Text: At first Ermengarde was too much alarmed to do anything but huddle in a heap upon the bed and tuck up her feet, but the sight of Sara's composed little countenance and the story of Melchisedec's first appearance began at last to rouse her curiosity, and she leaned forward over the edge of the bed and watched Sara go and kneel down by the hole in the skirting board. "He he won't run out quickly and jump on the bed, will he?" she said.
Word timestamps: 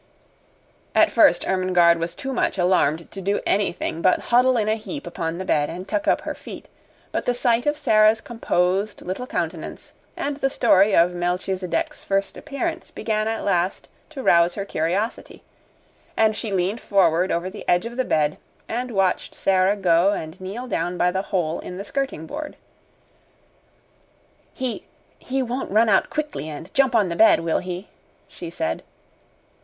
At 0.95 1.11
first 1.11 1.45
Ermengarde 1.47 1.99
was 1.99 2.15
too 2.15 2.33
much 2.33 2.57
alarmed 2.57 3.11
to 3.11 3.21
do 3.21 3.39
anything 3.45 4.01
but 4.01 4.19
huddle 4.33 4.57
in 4.57 4.67
a 4.67 4.73
heap 4.75 5.05
upon 5.05 5.37
the 5.37 5.45
bed 5.45 5.69
and 5.69 5.87
tuck 5.87 6.07
up 6.07 6.21
her 6.21 6.33
feet, 6.33 6.67
but 7.11 7.25
the 7.25 7.35
sight 7.35 7.67
of 7.67 7.77
Sara's 7.77 8.19
composed 8.19 9.03
little 9.03 9.27
countenance 9.27 9.93
and 10.17 10.37
the 10.37 10.49
story 10.49 10.95
of 10.95 11.11
Melchisedec's 11.11 12.03
first 12.03 12.35
appearance 12.35 12.89
began 12.89 13.27
at 13.27 13.43
last 13.45 13.89
to 14.09 14.23
rouse 14.23 14.55
her 14.55 14.65
curiosity, 14.65 15.43
and 16.17 16.35
she 16.35 16.51
leaned 16.51 16.81
forward 16.81 17.31
over 17.31 17.47
the 17.51 17.63
edge 17.69 17.85
of 17.85 17.95
the 17.95 18.03
bed 18.03 18.39
and 18.67 18.89
watched 18.89 19.35
Sara 19.35 19.75
go 19.75 20.13
and 20.13 20.41
kneel 20.41 20.65
down 20.65 20.97
by 20.97 21.11
the 21.11 21.21
hole 21.29 21.59
in 21.59 21.77
the 21.77 21.83
skirting 21.83 22.25
board. 22.25 22.55
"He 24.51 24.85
he 25.19 25.43
won't 25.43 25.69
run 25.69 25.89
out 25.89 26.09
quickly 26.09 26.49
and 26.49 26.73
jump 26.73 26.95
on 26.95 27.09
the 27.09 27.15
bed, 27.15 27.41
will 27.41 27.59
he?" 27.59 27.89
she 28.27 28.49
said. 28.49 28.81